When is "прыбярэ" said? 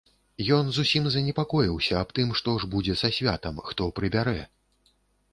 4.01-4.41